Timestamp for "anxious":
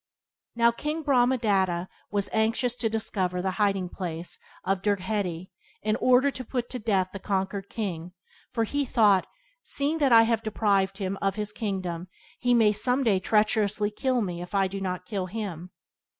2.33-2.73